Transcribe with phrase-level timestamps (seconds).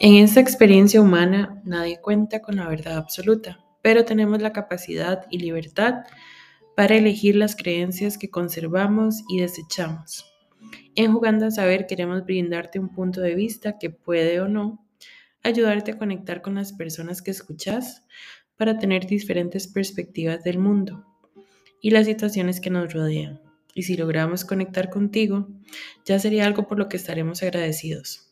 [0.00, 5.38] En esta experiencia humana nadie cuenta con la verdad absoluta, pero tenemos la capacidad y
[5.38, 6.04] libertad
[6.76, 10.24] para elegir las creencias que conservamos y desechamos.
[10.94, 14.86] En Jugando a Saber queremos brindarte un punto de vista que puede o no
[15.42, 18.04] ayudarte a conectar con las personas que escuchas
[18.56, 21.04] para tener diferentes perspectivas del mundo
[21.80, 23.40] y las situaciones que nos rodean.
[23.74, 25.48] Y si logramos conectar contigo,
[26.04, 28.27] ya sería algo por lo que estaremos agradecidos.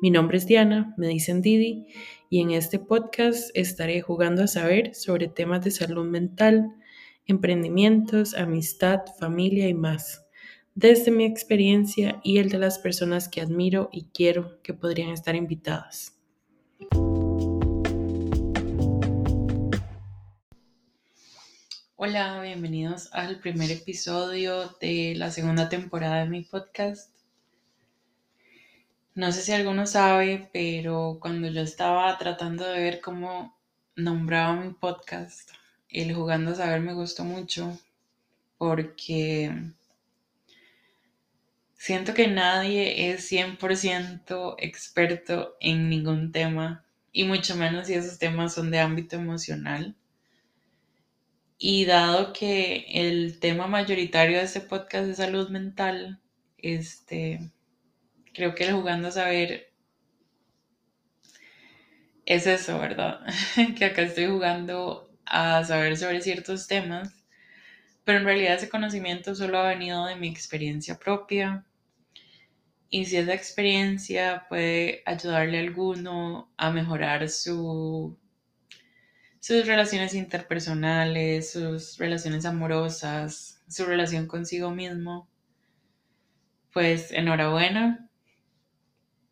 [0.00, 1.86] Mi nombre es Diana, me dicen Didi,
[2.30, 6.74] y en este podcast estaré jugando a saber sobre temas de salud mental,
[7.26, 10.26] emprendimientos, amistad, familia y más,
[10.74, 15.34] desde mi experiencia y el de las personas que admiro y quiero que podrían estar
[15.34, 16.14] invitadas.
[22.00, 27.17] Hola, bienvenidos al primer episodio de la segunda temporada de mi podcast.
[29.18, 33.58] No sé si alguno sabe, pero cuando yo estaba tratando de ver cómo
[33.96, 35.50] nombraba mi podcast,
[35.88, 37.76] el Jugando a Saber me gustó mucho
[38.58, 39.52] porque
[41.74, 48.54] siento que nadie es 100% experto en ningún tema y mucho menos si esos temas
[48.54, 49.96] son de ámbito emocional.
[51.58, 56.20] Y dado que el tema mayoritario de este podcast es salud mental,
[56.56, 57.50] este,
[58.38, 59.72] creo que jugando a saber
[62.24, 63.20] es eso, ¿verdad?
[63.76, 67.24] que acá estoy jugando a saber sobre ciertos temas,
[68.04, 71.66] pero en realidad ese conocimiento solo ha venido de mi experiencia propia.
[72.90, 78.16] Y si esa experiencia puede ayudarle a alguno a mejorar su,
[79.40, 85.28] sus relaciones interpersonales, sus relaciones amorosas, su relación consigo mismo,
[86.72, 88.07] pues enhorabuena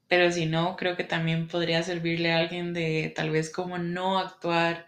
[0.09, 4.19] pero si no, creo que también podría servirle a alguien de tal vez cómo no
[4.19, 4.87] actuar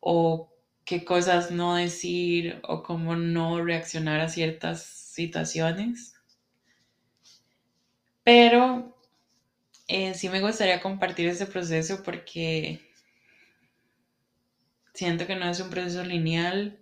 [0.00, 0.52] o
[0.84, 6.14] qué cosas no decir o cómo no reaccionar a ciertas situaciones.
[8.24, 8.96] Pero
[9.88, 12.80] eh, sí me gustaría compartir ese proceso porque
[14.94, 16.80] siento que no es un proceso lineal,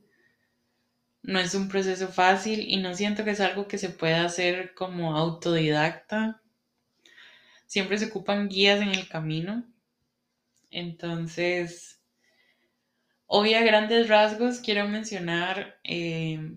[1.23, 4.75] no es un proceso fácil y no siento que es algo que se pueda hacer
[4.75, 6.42] como autodidacta
[7.73, 9.65] siempre se ocupan guías en el camino.
[10.71, 12.03] Entonces,
[13.25, 16.53] hoy a grandes rasgos quiero mencionar eh,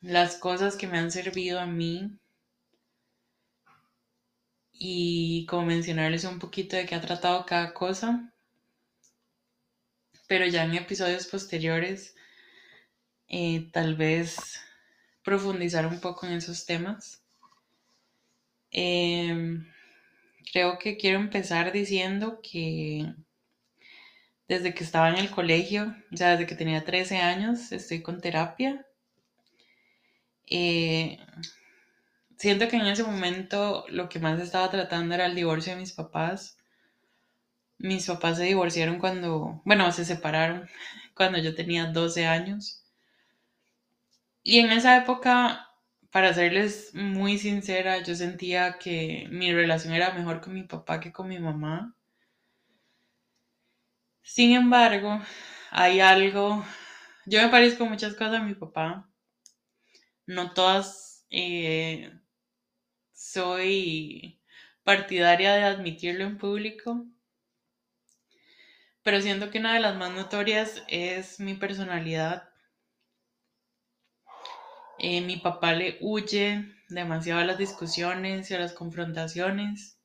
[0.00, 2.18] las cosas que me han servido a mí
[4.72, 8.32] y como mencionarles un poquito de qué ha tratado cada cosa.
[10.26, 12.16] Pero ya en episodios posteriores,
[13.28, 14.58] eh, tal vez
[15.22, 17.22] profundizar un poco en esos temas.
[18.70, 19.62] Eh,
[20.50, 23.14] creo que quiero empezar diciendo que
[24.48, 28.20] desde que estaba en el colegio, o sea, desde que tenía 13 años, estoy con
[28.20, 28.86] terapia.
[30.46, 31.18] Eh,
[32.38, 35.92] siento que en ese momento lo que más estaba tratando era el divorcio de mis
[35.92, 36.58] papás.
[37.78, 40.68] Mis papás se divorciaron cuando, bueno, se separaron
[41.14, 42.84] cuando yo tenía 12 años.
[44.42, 45.68] Y en esa época
[46.10, 51.12] para serles muy sincera, yo sentía que mi relación era mejor con mi papá que
[51.12, 51.94] con mi mamá.
[54.22, 55.20] Sin embargo,
[55.70, 56.64] hay algo,
[57.26, 59.08] yo me parezco muchas cosas a mi papá,
[60.26, 62.12] no todas eh,
[63.12, 64.40] soy
[64.84, 67.06] partidaria de admitirlo en público,
[69.02, 72.50] pero siento que una de las más notorias es mi personalidad
[74.98, 79.98] eh, mi papá le huye demasiado a las discusiones y a las confrontaciones.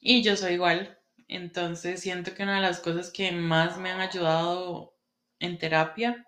[0.00, 0.98] Y yo soy igual.
[1.28, 4.94] Entonces siento que una de las cosas que más me han ayudado
[5.38, 6.26] en terapia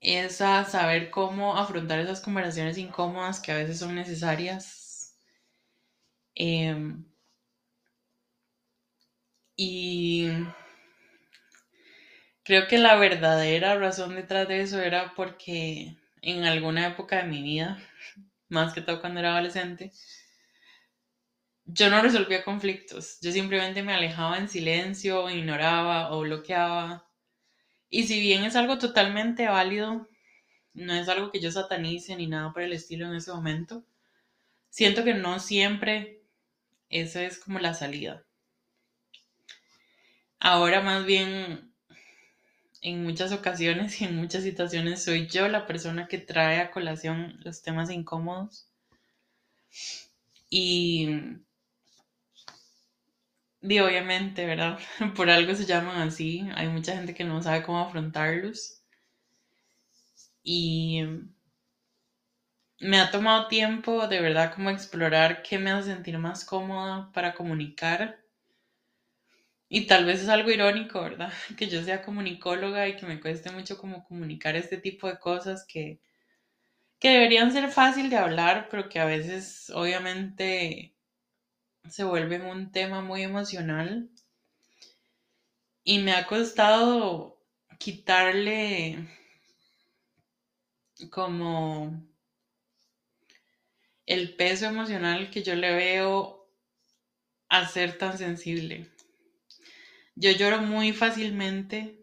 [0.00, 5.16] es a saber cómo afrontar esas conversaciones incómodas que a veces son necesarias.
[6.34, 7.04] Em,
[9.56, 10.30] y
[12.44, 17.42] creo que la verdadera razón detrás de eso era porque en alguna época de mi
[17.42, 17.78] vida,
[18.48, 19.92] más que todo cuando era adolescente,
[21.64, 23.18] yo no resolvía conflictos.
[23.20, 27.06] Yo simplemente me alejaba en silencio, ignoraba o bloqueaba.
[27.90, 30.08] Y si bien es algo totalmente válido,
[30.74, 33.84] no es algo que yo satanice ni nada por el estilo en ese momento,
[34.70, 36.22] siento que no siempre
[36.88, 38.24] eso es como la salida.
[40.40, 41.67] Ahora más bien
[42.82, 47.38] en muchas ocasiones y en muchas situaciones soy yo la persona que trae a colación
[47.44, 48.68] los temas incómodos.
[50.50, 51.06] Y
[53.62, 54.80] Y obviamente, ¿verdad?
[55.14, 56.48] Por algo se llaman así.
[56.56, 58.82] Hay mucha gente que no sabe cómo afrontarlos.
[60.42, 61.00] Y
[62.80, 67.32] me ha tomado tiempo de verdad como explorar qué me hace sentir más cómoda para
[67.32, 68.18] comunicar.
[69.70, 71.32] Y tal vez es algo irónico, ¿verdad?
[71.56, 75.64] Que yo sea comunicóloga y que me cueste mucho como comunicar este tipo de cosas
[75.66, 76.00] que,
[77.00, 80.94] que deberían ser fácil de hablar, pero que a veces obviamente
[81.88, 84.10] se vuelven un tema muy emocional.
[85.82, 87.42] Y me ha costado
[87.80, 89.08] quitarle
[91.10, 91.90] como
[94.06, 96.48] el peso emocional que yo le veo
[97.50, 98.88] a ser tan sensible.
[100.20, 101.96] Yo lloro muy fácilmente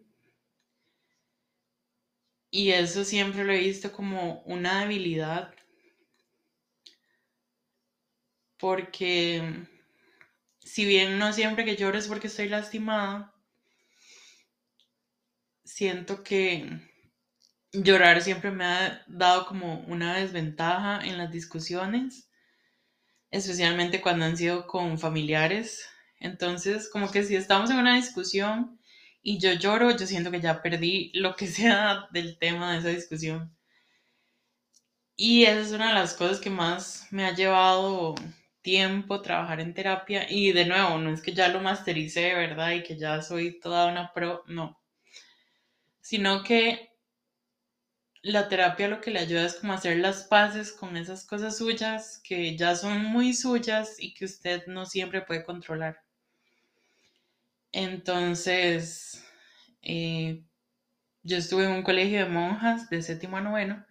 [2.50, 5.54] y eso siempre lo he visto como una debilidad
[8.58, 9.42] porque
[10.60, 13.32] si bien no siempre que lloro es porque estoy lastimada,
[15.64, 16.80] siento que
[17.72, 22.28] llorar siempre me ha dado como una desventaja en las discusiones,
[23.30, 25.88] especialmente cuando han sido con familiares.
[26.20, 28.78] Entonces, como que si estamos en una discusión
[29.22, 32.88] y yo lloro, yo siento que ya perdí lo que sea del tema de esa
[32.88, 33.56] discusión.
[35.16, 38.14] Y esa es una de las cosas que más me ha llevado
[38.62, 40.26] tiempo trabajar en terapia.
[40.30, 42.72] Y de nuevo, no es que ya lo mastericé, ¿verdad?
[42.72, 44.80] Y que ya soy toda una pro, no.
[46.00, 46.90] Sino que
[48.22, 52.20] la terapia lo que le ayuda es como hacer las paces con esas cosas suyas
[52.24, 56.05] que ya son muy suyas y que usted no siempre puede controlar.
[57.76, 59.22] Entonces,
[59.82, 60.42] eh,
[61.22, 63.84] yo estuve en un colegio de monjas de séptimo a noveno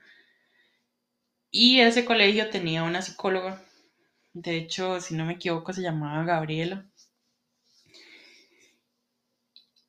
[1.49, 3.59] y ese colegio tenía una psicóloga.
[4.33, 6.87] De hecho, si no me equivoco, se llamaba Gabriela.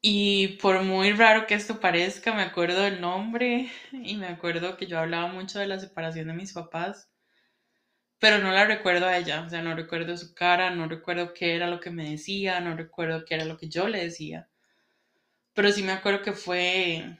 [0.00, 4.87] Y por muy raro que esto parezca, me acuerdo del nombre y me acuerdo que
[4.87, 7.10] yo hablaba mucho de la separación de mis papás,
[8.19, 11.55] pero no la recuerdo a ella, o sea, no recuerdo su cara, no recuerdo qué
[11.57, 14.49] era lo que me decía, no recuerdo qué era lo que yo le decía,
[15.55, 17.19] pero sí me acuerdo que fue,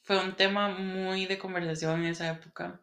[0.00, 2.80] fue un tema muy de conversación en esa época,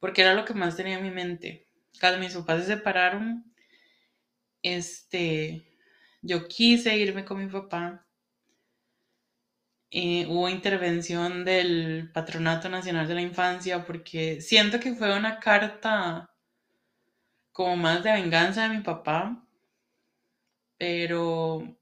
[0.00, 1.68] porque era lo que más tenía en mi mente.
[2.00, 3.44] Cuando mis papás se separaron,
[4.62, 5.64] este
[6.22, 8.06] yo quise irme con mi papá.
[9.90, 16.30] Eh, hubo intervención del Patronato Nacional de la Infancia porque siento que fue una carta
[17.52, 19.46] como más de venganza de mi papá,
[20.78, 21.76] pero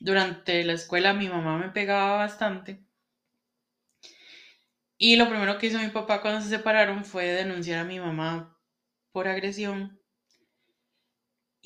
[0.00, 2.84] durante la escuela mi mamá me pegaba bastante.
[4.98, 8.58] Y lo primero que hizo mi papá cuando se separaron fue denunciar a mi mamá
[9.12, 10.00] por agresión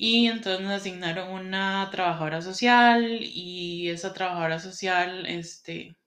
[0.01, 5.97] y entonces nos asignaron una trabajadora social y esa trabajadora social, este,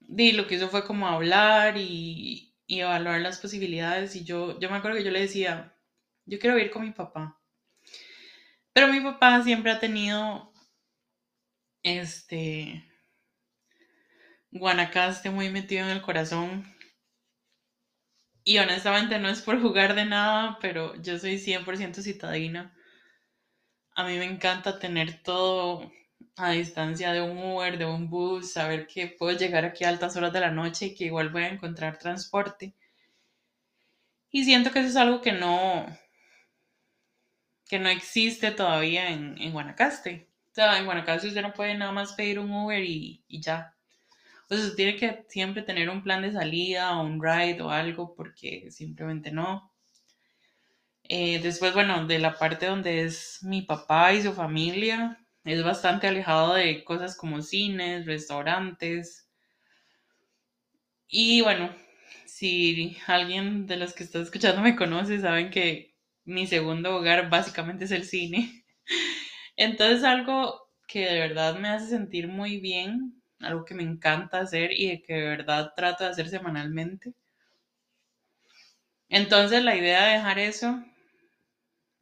[0.00, 4.76] y lo que hizo fue como hablar y, evaluar las posibilidades y yo, yo me
[4.76, 5.76] acuerdo que yo le decía,
[6.24, 7.40] yo quiero ir con mi papá.
[8.72, 10.52] Pero mi papá siempre ha tenido,
[11.82, 12.84] este,
[14.52, 16.75] Guanacaste muy metido en el corazón
[18.46, 22.74] y honestamente no es por jugar de nada, pero yo soy 100% citadina.
[23.96, 25.90] A mí me encanta tener todo
[26.36, 30.16] a distancia de un Uber, de un bus, saber que puedo llegar aquí a altas
[30.16, 32.76] horas de la noche y que igual voy a encontrar transporte.
[34.30, 35.84] Y siento que eso es algo que no,
[37.68, 40.28] que no existe todavía en, en Guanacaste.
[40.52, 43.75] O sea, en Guanacaste usted no puede nada más pedir un Uber y, y ya.
[44.48, 48.70] Entonces tiene que siempre tener un plan de salida o un ride o algo porque
[48.70, 49.72] simplemente no.
[51.08, 56.06] Eh, después, bueno, de la parte donde es mi papá y su familia, es bastante
[56.06, 59.28] alejado de cosas como cines, restaurantes.
[61.08, 61.70] Y bueno,
[62.26, 67.84] si alguien de los que está escuchando me conoce, saben que mi segundo hogar básicamente
[67.86, 68.64] es el cine.
[69.56, 74.72] Entonces algo que de verdad me hace sentir muy bien algo que me encanta hacer
[74.72, 77.14] y que de verdad trato de hacer semanalmente.
[79.08, 80.82] Entonces la idea de dejar eso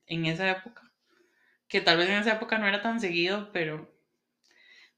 [0.06, 0.90] en esa época,
[1.68, 3.90] que tal vez en esa época no era tan seguido, pero,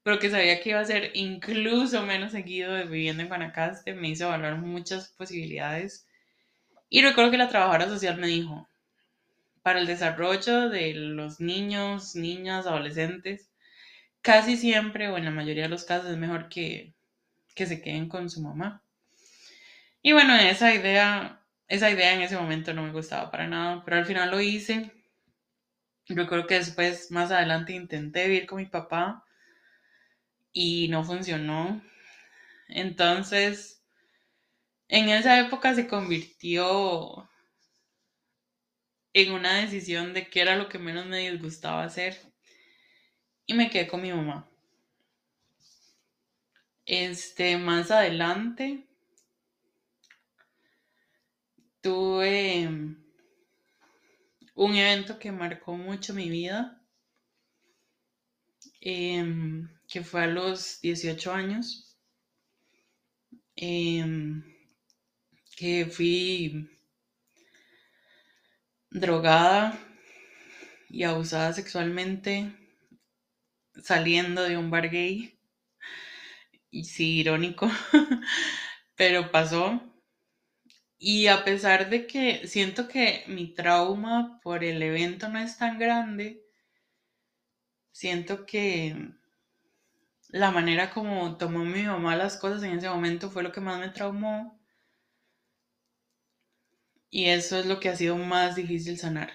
[0.03, 4.09] pero que sabía que iba a ser incluso menos seguido de viviendo en Guanacaste, me
[4.09, 6.07] hizo evaluar muchas posibilidades.
[6.89, 8.67] Y recuerdo que la trabajadora social me dijo,
[9.63, 13.49] para el desarrollo de los niños, niñas, adolescentes,
[14.27, 16.93] casi siempre o en la mayoría de los casos es mejor que,
[17.55, 18.83] se queden con su mamá.
[20.01, 23.95] Y bueno, esa idea, esa idea en ese momento no me gustaba para nada, pero
[23.95, 24.91] al final lo hice
[26.09, 29.25] Recuerdo que después, más adelante, intenté vivir con mi papá
[30.51, 31.81] y no funcionó.
[32.67, 33.81] Entonces,
[34.89, 37.29] en esa época se convirtió
[39.13, 42.17] en una decisión de qué era lo que menos me disgustaba hacer
[43.47, 44.47] y me quedé con mi mamá.
[46.85, 48.85] Este, más adelante
[51.81, 52.69] tuve
[54.55, 56.81] un evento que marcó mucho mi vida,
[58.81, 61.97] em, que fue a los 18 años,
[63.55, 64.43] em,
[65.55, 66.69] que fui
[68.91, 69.77] drogada
[70.89, 72.66] y abusada sexualmente
[73.83, 75.37] saliendo de un bar gay.
[76.69, 77.69] Y sí, irónico,
[78.95, 79.81] pero pasó.
[80.99, 85.77] Y a pesar de que siento que mi trauma por el evento no es tan
[85.77, 86.43] grande,
[87.91, 89.13] siento que
[90.29, 93.79] la manera como tomó mi mamá las cosas en ese momento fue lo que más
[93.79, 94.59] me traumó.
[97.09, 99.31] Y eso es lo que ha sido más difícil sanar.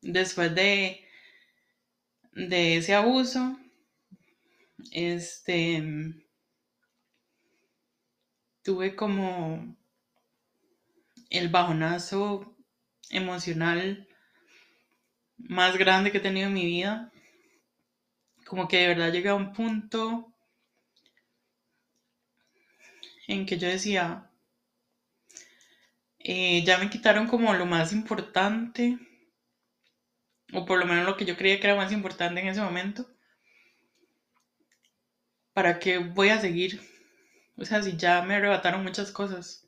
[0.00, 1.07] Después de,
[2.46, 3.58] de ese abuso,
[4.92, 5.82] este,
[8.62, 9.76] tuve como
[11.30, 12.56] el bajonazo
[13.10, 14.06] emocional
[15.36, 17.10] más grande que he tenido en mi vida.
[18.46, 20.32] Como que de verdad llegué a un punto
[23.26, 24.30] en que yo decía,
[26.20, 28.98] eh, ya me quitaron como lo más importante,
[30.52, 33.06] o por lo menos lo que yo creía que era más importante en ese momento.
[35.52, 36.80] ¿Para qué voy a seguir?
[37.56, 39.66] O sea, si ya me arrebataron muchas cosas.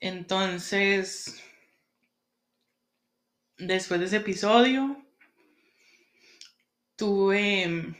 [0.00, 1.42] Entonces,
[3.56, 5.04] después de ese episodio,
[6.96, 7.94] tuve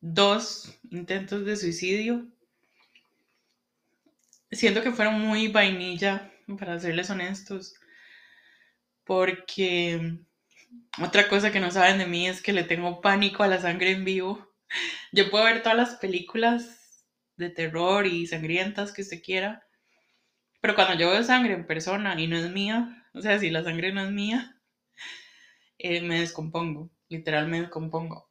[0.00, 2.26] dos intentos de suicidio.
[4.50, 7.74] Siento que fueron muy vainilla, para serles honestos,
[9.08, 10.18] porque
[11.02, 13.92] otra cosa que no saben de mí es que le tengo pánico a la sangre
[13.92, 14.46] en vivo.
[15.12, 19.64] Yo puedo ver todas las películas de terror y sangrientas que usted quiera,
[20.60, 23.62] pero cuando yo veo sangre en persona y no es mía, o sea, si la
[23.62, 24.60] sangre no es mía,
[25.78, 28.28] eh, me descompongo, literal me descompongo.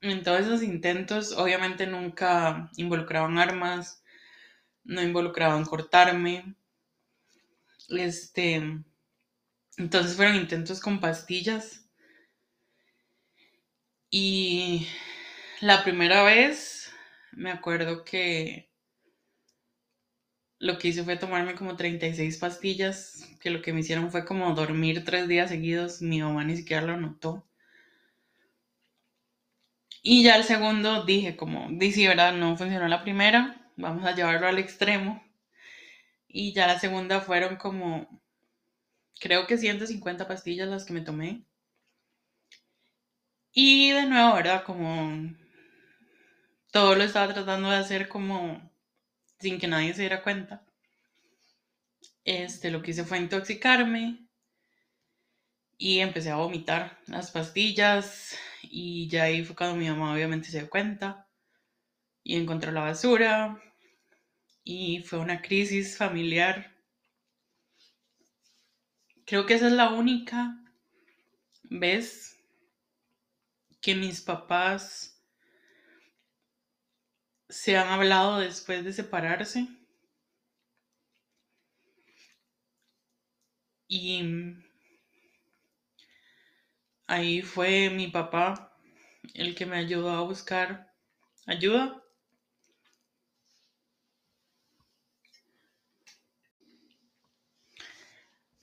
[0.00, 4.02] En todos esos intentos, obviamente nunca involucraban armas,
[4.82, 6.56] no involucraban cortarme.
[7.90, 8.82] Este,
[9.76, 11.88] entonces fueron intentos con pastillas.
[14.10, 14.86] Y
[15.60, 16.92] la primera vez
[17.32, 18.70] me acuerdo que
[20.58, 24.54] lo que hice fue tomarme como 36 pastillas, que lo que me hicieron fue como
[24.54, 27.46] dormir tres días seguidos, mi mamá ni siquiera lo notó.
[30.02, 32.32] Y ya el segundo dije como, dice, ¿verdad?
[32.32, 35.22] No funcionó la primera, vamos a llevarlo al extremo.
[36.28, 38.08] Y ya la segunda fueron como,
[39.20, 41.44] creo que 150 pastillas las que me tomé.
[43.52, 44.64] Y de nuevo, ¿verdad?
[44.64, 45.34] Como
[46.70, 48.70] todo lo estaba tratando de hacer como
[49.38, 50.64] sin que nadie se diera cuenta.
[52.24, 54.26] Este, lo que hice fue intoxicarme
[55.78, 60.58] y empecé a vomitar las pastillas y ya ahí fue cuando mi mamá obviamente se
[60.58, 61.28] dio cuenta
[62.22, 63.62] y encontró la basura
[64.64, 66.75] y fue una crisis familiar.
[69.26, 70.56] Creo que esa es la única
[71.64, 72.38] vez
[73.80, 75.20] que mis papás
[77.48, 79.66] se han hablado después de separarse.
[83.88, 84.22] Y
[87.08, 88.78] ahí fue mi papá
[89.34, 90.94] el que me ayudó a buscar
[91.46, 92.05] ayuda.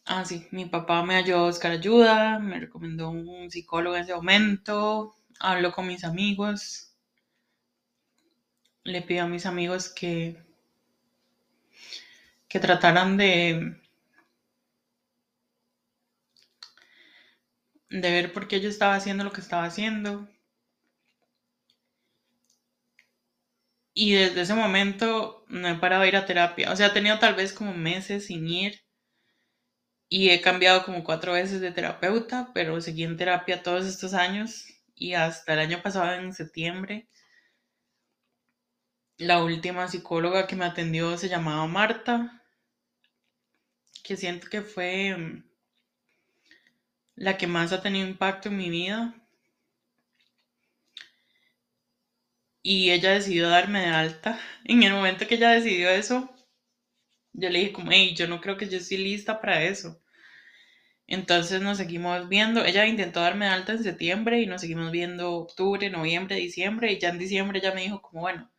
[0.06, 4.16] Ah, sí, mi papá me ayudó a buscar ayuda, me recomendó un psicólogo en ese
[4.16, 6.94] momento, hablo con mis amigos
[8.86, 10.38] le pido a mis amigos que,
[12.50, 13.76] que trataran de,
[17.90, 20.28] de ver por qué yo estaba haciendo lo que estaba haciendo.
[23.96, 26.72] Y desde ese momento no he parado de ir a terapia.
[26.72, 28.84] O sea, he tenido tal vez como meses sin ir.
[30.16, 34.68] Y he cambiado como cuatro veces de terapeuta, pero seguí en terapia todos estos años.
[34.94, 37.08] Y hasta el año pasado, en septiembre,
[39.18, 42.44] la última psicóloga que me atendió se llamaba Marta,
[44.04, 45.44] que siento que fue mm,
[47.16, 49.16] la que más ha tenido impacto en mi vida.
[52.62, 54.40] Y ella decidió darme de alta.
[54.66, 56.32] En el momento que ella decidió eso,
[57.34, 60.03] yo le dije como, hey, yo no creo que yo esté lista para eso.
[61.08, 62.64] Entonces nos seguimos viendo.
[62.64, 66.92] Ella intentó darme alta en septiembre y nos seguimos viendo octubre, noviembre, diciembre.
[66.92, 68.52] Y ya en diciembre ella me dijo como, bueno,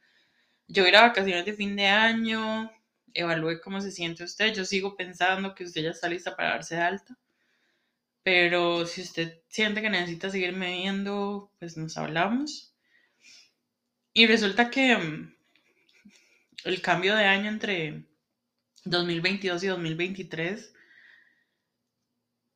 [0.69, 2.71] yo voy a vacaciones de fin de año,
[3.15, 4.55] evalúe cómo se siente usted.
[4.55, 7.19] Yo sigo pensando que usted ya está lista para darse de alta.
[8.23, 12.75] Pero si usted siente que necesita seguirme viendo, pues nos hablamos.
[14.13, 15.35] Y resulta que mm,
[16.65, 18.05] el cambio de año entre
[18.85, 20.74] 2022 y 2023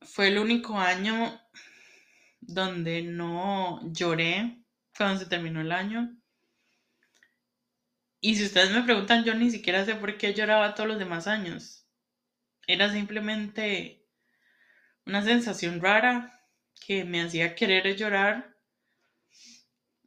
[0.01, 1.39] fue el único año
[2.41, 4.63] donde no lloré
[4.97, 6.15] cuando se terminó el año.
[8.21, 11.27] Y si ustedes me preguntan, yo ni siquiera sé por qué lloraba todos los demás
[11.27, 11.85] años.
[12.67, 14.05] Era simplemente
[15.05, 16.45] una sensación rara
[16.85, 18.55] que me hacía querer llorar.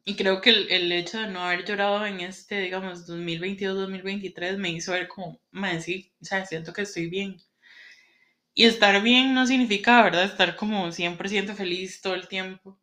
[0.05, 4.91] Y creo que el, hecho de no haber llorado en este, digamos, 2022-2023 me hizo
[4.91, 7.37] ver como, me decir, o sea, siento que estoy bien.
[8.55, 10.23] Y estar bien no significa, ¿verdad?
[10.23, 12.79] Estar como 100% feliz todo el tiempo.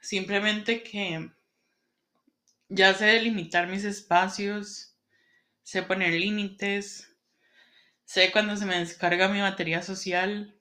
[0.00, 1.30] Simplemente que
[2.68, 4.96] ya sé delimitar mis espacios,
[5.62, 7.16] sé poner límites,
[8.04, 10.54] sé cuando se me descarga mi batería social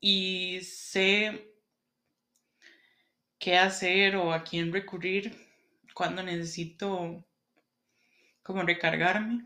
[0.00, 1.54] y sé
[3.38, 5.36] qué hacer o a quién recurrir
[5.92, 7.22] cuando necesito
[8.42, 9.44] como recargarme.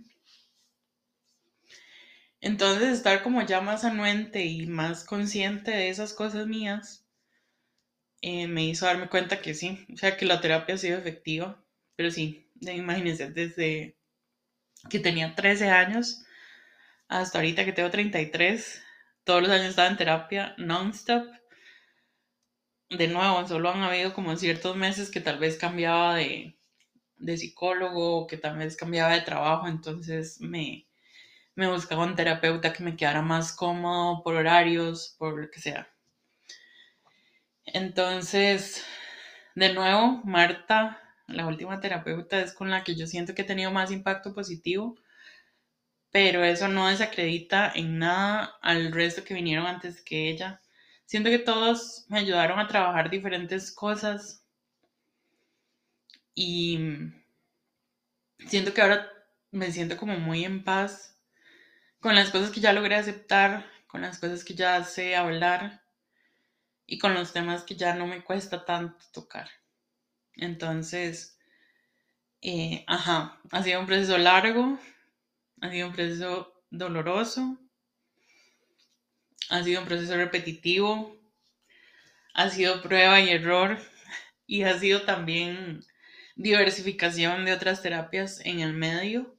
[2.46, 7.04] Entonces estar como ya más anuente y más consciente de esas cosas mías
[8.22, 11.60] eh, me hizo darme cuenta que sí, o sea que la terapia ha sido efectiva,
[11.96, 13.96] pero sí, imagínense, desde
[14.88, 16.24] que tenía 13 años
[17.08, 18.80] hasta ahorita que tengo 33,
[19.24, 21.26] todos los años estaba en terapia non-stop.
[22.90, 26.56] De nuevo, solo han habido como ciertos meses que tal vez cambiaba de,
[27.16, 30.85] de psicólogo, que tal vez cambiaba de trabajo, entonces me,
[31.56, 35.88] me buscaba un terapeuta que me quedara más cómodo por horarios, por lo que sea.
[37.64, 38.84] Entonces,
[39.54, 43.71] de nuevo, Marta, la última terapeuta, es con la que yo siento que he tenido
[43.73, 44.97] más impacto positivo,
[46.10, 50.60] pero eso no desacredita en nada al resto que vinieron antes que ella.
[51.06, 54.45] Siento que todos me ayudaron a trabajar diferentes cosas
[56.34, 56.78] y
[58.47, 59.10] siento que ahora
[59.50, 61.15] me siento como muy en paz
[62.06, 65.82] con las cosas que ya logré aceptar, con las cosas que ya sé hablar
[66.86, 69.50] y con los temas que ya no me cuesta tanto tocar.
[70.36, 71.36] Entonces,
[72.42, 74.78] eh, ajá, ha sido un proceso largo,
[75.60, 77.58] ha sido un proceso doloroso,
[79.49, 81.12] ha sido un proceso repetitivo,
[82.34, 83.80] ha sido prueba y error
[84.47, 85.84] y ha sido también
[86.36, 89.35] diversificación de otras terapias en el medio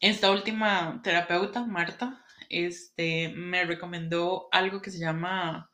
[0.00, 5.70] esta última terapeuta, Marta, este, me recomendó algo que se llama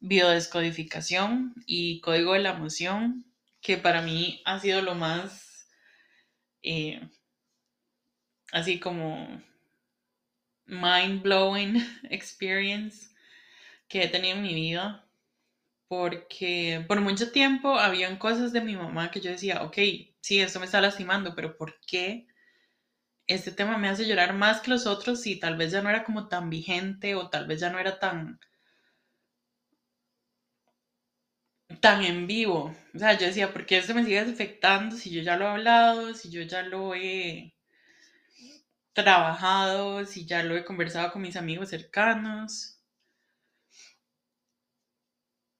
[0.00, 3.26] biodescodificación y código de la emoción,
[3.60, 5.68] que para mí ha sido lo más,
[6.62, 7.00] eh,
[8.52, 9.42] así como
[10.66, 11.76] mind blowing
[12.10, 13.10] experience
[13.88, 15.04] que he tenido en mi vida
[15.88, 19.76] porque por mucho tiempo habían cosas de mi mamá que yo decía, ok,
[20.20, 22.26] sí, esto me está lastimando, pero ¿por qué
[23.28, 26.02] este tema me hace llorar más que los otros y tal vez ya no era
[26.04, 28.40] como tan vigente o tal vez ya no era tan
[31.80, 32.74] tan en vivo.
[32.94, 35.48] O sea, yo decía, ¿por qué esto me sigue afectando si yo ya lo he
[35.48, 37.54] hablado, si yo ya lo he
[38.92, 42.82] trabajado, si ya lo he conversado con mis amigos cercanos?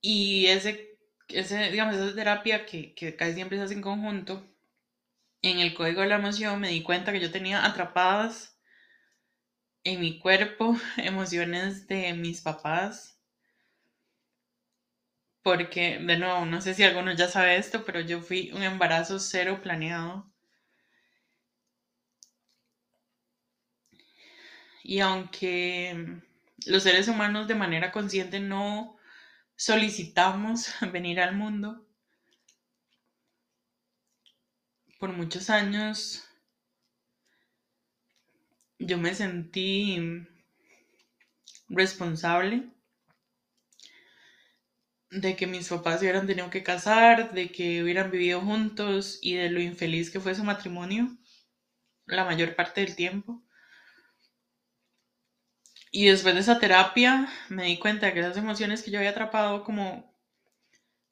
[0.00, 4.44] Y ese, ese digamos, esa terapia que, que casi siempre se hace en conjunto,
[5.42, 8.56] en el código de la emoción me di cuenta que yo tenía atrapadas
[9.82, 13.18] en mi cuerpo emociones de mis papás.
[15.42, 19.18] Porque, de nuevo, no sé si alguno ya sabe esto, pero yo fui un embarazo
[19.18, 20.32] cero planeado.
[24.82, 26.20] Y aunque
[26.66, 28.96] los seres humanos de manera consciente no
[29.56, 31.87] solicitamos venir al mundo,
[34.98, 36.24] por muchos años
[38.78, 40.26] yo me sentí
[41.68, 42.68] responsable
[45.10, 49.34] de que mis papás se hubieran tenido que casar, de que hubieran vivido juntos y
[49.34, 51.08] de lo infeliz que fue su matrimonio
[52.06, 53.42] la mayor parte del tiempo.
[55.90, 59.64] Y después de esa terapia me di cuenta que esas emociones que yo había atrapado
[59.64, 60.14] como,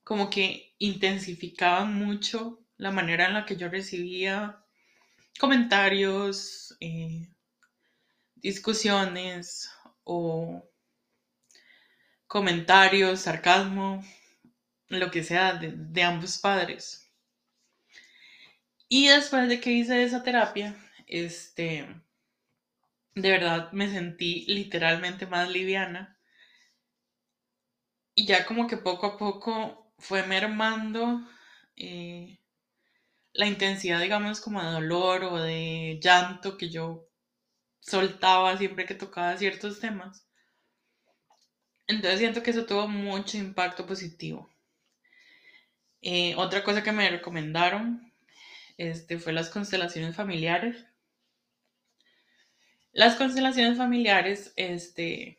[0.05, 4.63] como que intensificaban mucho la manera en la que yo recibía
[5.39, 7.29] comentarios, eh,
[8.37, 9.71] discusiones
[10.05, 10.63] o
[12.27, 14.05] comentarios, sarcasmo,
[14.89, 17.11] lo que sea de, ambos padres.
[18.89, 21.87] Y después de que hice esa terapia, este,
[23.15, 26.19] de verdad me sentí literalmente más liviana.
[28.15, 31.21] Y ya como que poco a poco fue mermando
[31.77, 32.39] eh,
[33.37, 37.07] la intensidad, digamos, como de dolor o de llanto que yo
[37.81, 40.27] soltaba siempre que tocaba ciertos temas.
[41.87, 44.51] Entonces siento que eso tuvo mucho impacto positivo.
[46.03, 48.13] Eh, otra cosa que me recomendaron
[48.77, 50.85] este, fue las constelaciones familiares.
[52.93, 55.39] Las constelaciones familiares, este,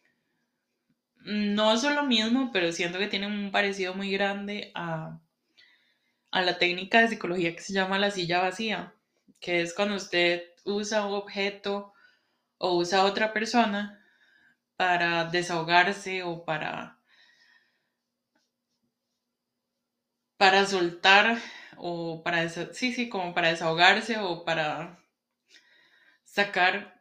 [1.18, 5.20] no son lo mismo, pero siento que tienen un parecido muy grande a,
[6.32, 8.94] a la técnica de psicología que se llama la silla vacía,
[9.40, 11.94] que es cuando usted usa un objeto
[12.58, 14.04] o usa a otra persona
[14.76, 16.98] para desahogarse o para,
[20.38, 21.38] para soltar
[21.78, 25.00] o para, sí, sí, como para desahogarse o para
[26.24, 26.98] sacar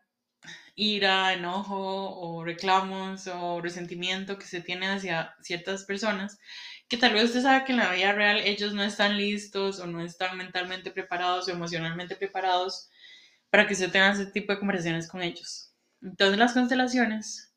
[0.76, 1.76] ira, enojo
[2.20, 6.38] o reclamos o resentimiento que se tiene hacia ciertas personas
[6.88, 9.86] que tal vez usted sabe que en la vida real ellos no están listos o
[9.86, 12.90] no están mentalmente preparados o emocionalmente preparados
[13.50, 15.72] para que usted tenga ese tipo de conversaciones con ellos.
[16.02, 17.52] Entonces las constelaciones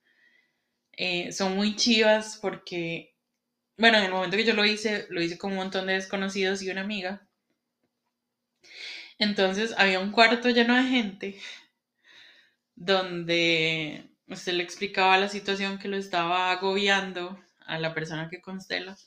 [0.93, 3.15] eh, son muy chivas porque,
[3.77, 6.61] bueno, en el momento que yo lo hice, lo hice con un montón de desconocidos
[6.61, 7.27] y una amiga.
[9.19, 11.41] Entonces había un cuarto lleno de gente
[12.75, 18.97] donde usted le explicaba la situación que lo estaba agobiando a la persona que constela.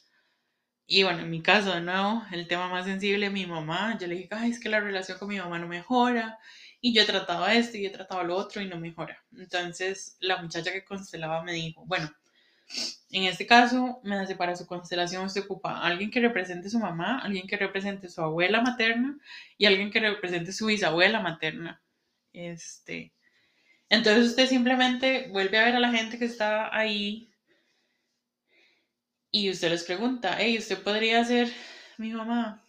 [0.87, 4.17] Y bueno, en mi caso, de nuevo, el tema más sensible, mi mamá, yo le
[4.17, 6.39] dije, ay, es que la relación con mi mamá no mejora,
[6.81, 9.25] y yo he tratado esto y he tratado lo otro y no mejora.
[9.37, 12.11] Entonces, la muchacha que constelaba me dijo, bueno,
[13.11, 17.21] en este caso, me hace para su constelación se ocupa alguien que represente su mamá,
[17.21, 19.19] alguien que represente su abuela materna
[19.59, 21.83] y alguien que represente su bisabuela materna.
[22.33, 23.13] Este,
[23.91, 27.32] entonces usted simplemente vuelve a ver a la gente que está ahí
[29.33, 31.53] y usted les pregunta, hey, ¿usted podría ser
[31.99, 32.63] mi mamá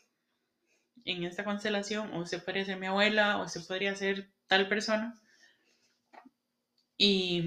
[1.05, 2.11] en esta constelación?
[2.13, 3.37] ¿O usted podría ser mi abuela?
[3.37, 5.13] ¿O usted podría ser tal persona?
[6.97, 7.43] Y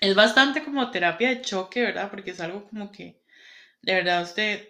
[0.00, 2.10] es bastante como terapia de choque, ¿verdad?
[2.10, 3.22] Porque es algo como que
[3.82, 4.68] de verdad usted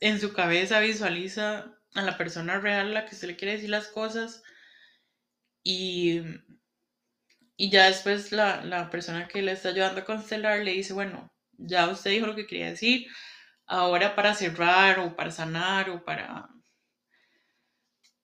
[0.00, 3.70] en su cabeza visualiza a la persona real a la que usted le quiere decir
[3.70, 4.42] las cosas
[5.64, 6.20] y,
[7.58, 11.30] y ya después la, la persona que le está ayudando a constelar le dice, bueno,
[11.58, 13.08] ya usted dijo lo que quería decir.
[13.66, 16.48] Ahora para cerrar o para sanar o para,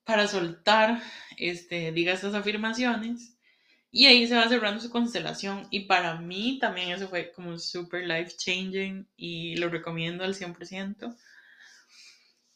[0.03, 1.01] para soltar,
[1.37, 3.37] este, diga estas afirmaciones.
[3.91, 5.67] Y ahí se va cerrando su constelación.
[5.71, 11.15] Y para mí también eso fue como super life changing y lo recomiendo al 100%.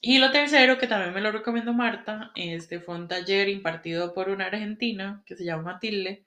[0.01, 4.29] Y lo tercero, que también me lo recomiendo Marta, este fue un taller impartido por
[4.29, 6.25] una argentina que se llama Matilde,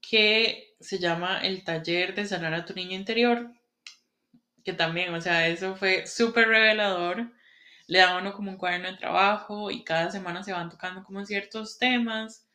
[0.00, 3.52] que se llama el taller de sanar a tu niño interior,
[4.66, 7.32] que también, o sea, eso fue súper revelador.
[7.86, 11.24] Le da uno como un cuaderno de trabajo y cada semana se van tocando como
[11.24, 12.48] ciertos temas.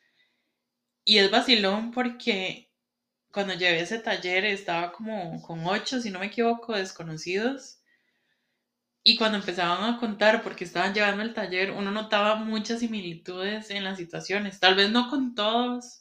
[1.06, 2.70] Y es vacilón porque
[3.32, 7.80] cuando llevé ese taller estaba como con ocho, si no me equivoco, desconocidos.
[9.04, 13.86] Y cuando empezaban a contar, porque estaban llevando el taller, uno notaba muchas similitudes en
[13.86, 14.60] las situaciones.
[14.60, 16.01] Tal vez no con todos,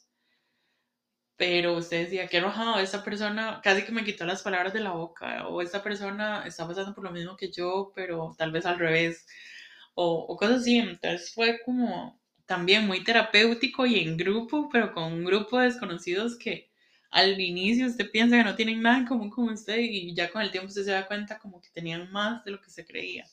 [1.41, 4.91] pero usted decía, qué enojado, esta persona casi que me quitó las palabras de la
[4.91, 8.77] boca, o esta persona está pasando por lo mismo que yo, pero tal vez al
[8.77, 9.25] revés,
[9.95, 10.77] o, o cosas así.
[10.77, 16.37] Entonces fue como también muy terapéutico y en grupo, pero con un grupo de desconocidos
[16.37, 16.69] que
[17.09, 20.43] al inicio usted piensa que no tienen nada en común con usted y ya con
[20.43, 23.25] el tiempo usted se da cuenta como que tenían más de lo que se creía.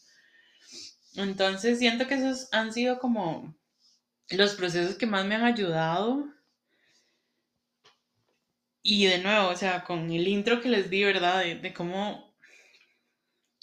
[1.14, 3.54] Entonces siento que esos han sido como
[4.30, 6.37] los procesos que más me han ayudado
[8.90, 11.42] y de nuevo, o sea, con el intro que les di, ¿verdad?
[11.42, 12.34] De, cómo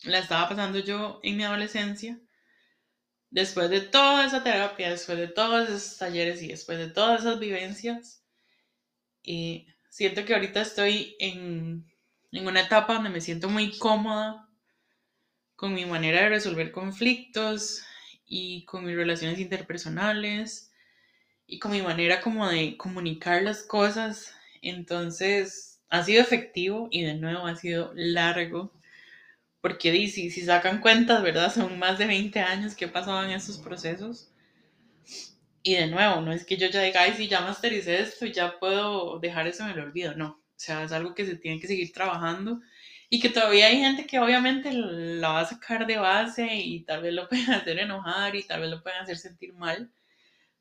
[0.03, 2.19] la estaba pasando yo en mi adolescencia,
[3.31, 7.39] después de toda esa terapia, después de todos esos talleres y después de todas esas
[7.39, 8.23] vivencias,
[9.23, 11.91] y siento que ahorita estoy en,
[12.31, 14.47] en una etapa donde me siento muy cómoda
[15.55, 17.83] con mi manera de resolver conflictos
[18.27, 20.71] y con mis relaciones interpersonales
[21.47, 24.34] y con mi manera como de comunicar las cosas
[24.69, 28.71] Entonces, ha sido efectivo y de nuevo ha sido largo.
[29.61, 31.53] Porque si, si sacan cuentas, ¿verdad?
[31.53, 34.29] Son más de 20 años que en esos procesos.
[35.63, 38.59] Y de nuevo, no es que yo ya diga, ay, si ya mastericé esto, ya
[38.59, 40.15] puedo dejar eso en el olvido.
[40.15, 42.61] No, o sea, es algo que se tiene que seguir trabajando
[43.09, 47.01] y que todavía hay gente que obviamente la va a sacar de base y tal
[47.01, 49.91] vez lo pueden hacer enojar y tal vez lo pueden hacer sentir mal,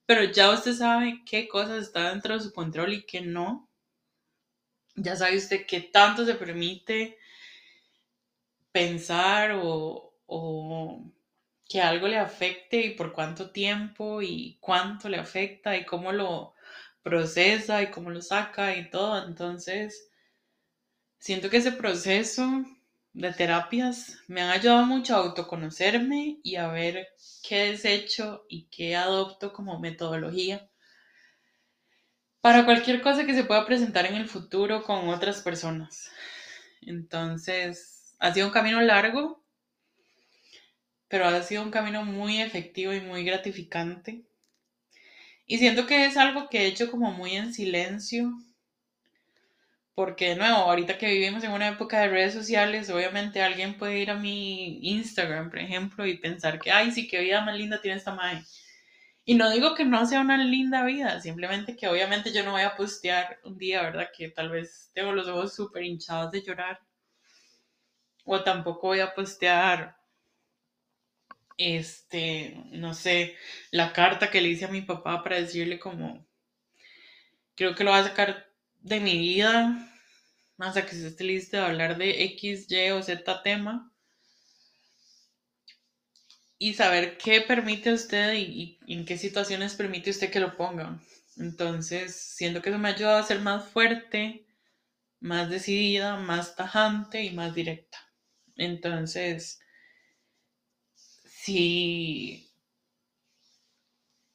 [0.06, 3.68] pero ya usted sabe qué cosas están dentro de su control y qué no.
[4.96, 7.16] Ya sabe usted qué tanto se permite
[8.72, 11.00] pensar o, o
[11.68, 16.54] que algo le afecte y por cuánto tiempo y cuánto le afecta y cómo lo
[17.02, 19.26] procesa y cómo lo saca y todo.
[19.26, 20.11] Entonces,
[21.18, 22.64] siento que ese proceso
[23.14, 27.09] de terapias me han ayudado mucho a autoconocerme y a ver
[27.42, 30.68] qué desecho y qué adopto como metodología
[32.44, 36.11] para cualquier cosa que se pueda presentar en el futuro con otras personas.
[36.83, 39.42] Entonces, ha sido un camino largo,
[41.09, 44.24] pero ha sido un camino muy efectivo y muy gratificante.
[45.46, 48.35] Y siento que es algo que he hecho como muy en silencio
[49.94, 54.00] porque, de nuevo, ahorita que vivimos en una época de redes sociales, obviamente alguien puede
[54.00, 57.80] ir a mi Instagram, por ejemplo, y pensar que, ay, sí, qué vida más linda
[57.80, 58.42] tiene esta madre.
[59.26, 62.62] Y no digo que no sea una linda vida, simplemente que obviamente yo no voy
[62.62, 64.10] a postear un día, ¿verdad?
[64.14, 66.80] Que tal vez tengo los ojos súper hinchados de llorar.
[68.24, 69.96] O tampoco voy a postear,
[71.56, 73.37] este, no sé,
[73.70, 76.26] la carta que le hice a mi papá para decirle como,
[77.54, 78.46] creo que lo va a sacar
[78.80, 79.90] de mi vida
[80.58, 83.93] hasta que se esté listo de hablar de X, Y o Z tema
[86.58, 91.00] y saber qué permite usted y, en qué situaciones permite usted que lo ponga.
[91.36, 94.46] Entonces, siento que eso me ha ayudado a ser más fuerte,
[95.20, 97.98] más decidida, más tajante y más directa.
[98.56, 99.60] Entonces,
[100.94, 102.50] si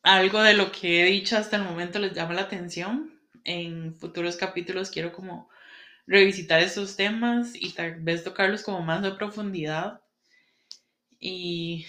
[0.04, 4.36] algo de lo que he dicho hasta el momento les llama la atención, en futuros
[4.36, 5.50] capítulos quiero como
[6.08, 10.02] revisitar esos temas y tal vez tocarlos como más de profundidad.
[11.20, 11.86] Y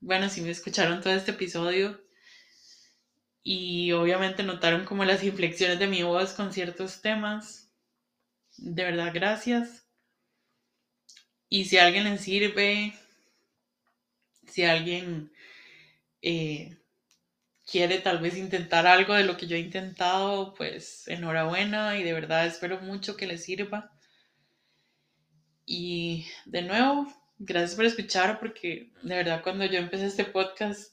[0.00, 2.00] bueno, si me escucharon todo este episodio
[3.42, 7.70] y obviamente notaron como las inflexiones de mi voz con ciertos temas,
[8.56, 9.86] de verdad gracias.
[11.48, 12.94] Y si a alguien le sirve,
[14.46, 15.30] si alguien
[16.22, 16.78] eh,
[17.66, 22.12] quiere tal vez intentar algo de lo que yo he intentado, pues enhorabuena y de
[22.12, 23.92] verdad espero mucho que les sirva.
[25.66, 27.06] Y de nuevo,
[27.44, 30.92] gracias por escuchar porque de verdad cuando yo empecé este podcast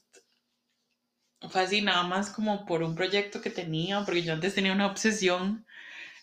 [1.48, 4.88] fue así nada más como por un proyecto que tenía, porque yo antes tenía una
[4.88, 5.64] obsesión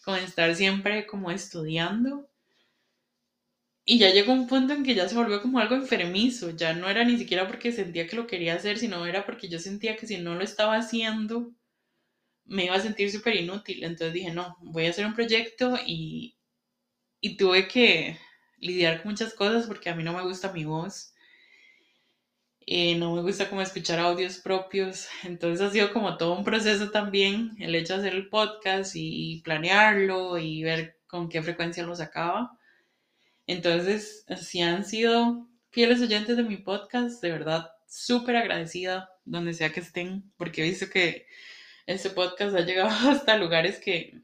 [0.04, 2.30] con estar siempre como estudiando
[3.86, 6.90] y ya llegó un punto en que ya se volvió como algo enfermizo, ya no
[6.90, 10.06] era ni siquiera porque sentía que lo quería hacer, sino era porque yo sentía que
[10.08, 11.54] si no lo estaba haciendo,
[12.46, 13.84] me iba a sentir súper inútil.
[13.86, 16.38] Entonces dije, no, voy a hacer un proyecto y,
[17.22, 18.20] y tuve que
[18.60, 21.14] lidiar con muchas cosas porque a mí no me gusta mi voz.
[22.70, 26.92] Eh, no me gusta como escuchar audios propios, entonces ha sido como todo un proceso
[26.92, 31.96] también el hecho de hacer el podcast y planearlo y ver con qué frecuencia lo
[31.96, 32.60] sacaba.
[33.48, 39.72] Entonces, si han sido fieles oyentes de mi podcast, de verdad, súper agradecida donde sea
[39.72, 41.28] que estén, porque he visto que
[41.86, 44.22] este podcast ha llegado hasta lugares que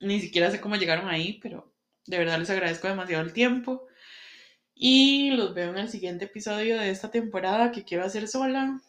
[0.00, 1.74] ni siquiera sé cómo llegaron ahí, pero
[2.06, 3.86] de verdad les agradezco demasiado el tiempo.
[4.74, 8.80] Y los veo en el siguiente episodio de esta temporada que quiero hacer sola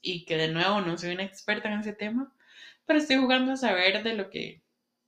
[0.00, 2.32] y que de nuevo no soy una experta en ese tema,
[2.86, 4.62] pero estoy jugando a saber de lo que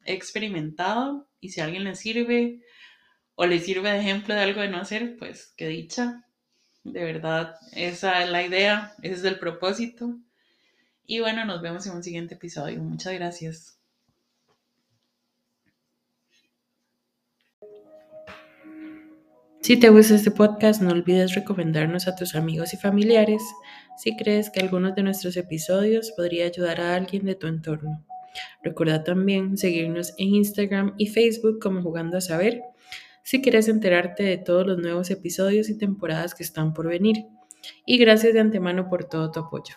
[0.04, 2.60] he experimentado y si a alguien le sirve
[3.34, 6.24] o le sirve de ejemplo de algo de no hacer, pues qué dicha.
[6.84, 10.18] De verdad, esa es la idea, ese es el propósito.
[11.06, 12.80] Y bueno, nos vemos en un siguiente episodio.
[12.82, 13.77] Muchas gracias.
[19.68, 23.42] Si te gusta este podcast, no olvides recomendarnos a tus amigos y familiares
[23.98, 28.02] si crees que algunos de nuestros episodios podría ayudar a alguien de tu entorno.
[28.62, 32.62] Recuerda también seguirnos en Instagram y Facebook como Jugando a Saber
[33.22, 37.26] si quieres enterarte de todos los nuevos episodios y temporadas que están por venir.
[37.84, 39.74] Y gracias de antemano por todo tu apoyo.